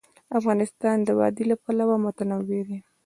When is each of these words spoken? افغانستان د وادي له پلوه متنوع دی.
افغانستان 0.39 0.97
د 1.03 1.09
وادي 1.19 1.43
له 1.51 1.55
پلوه 1.63 1.95
متنوع 2.05 2.41
دی. 2.69 2.79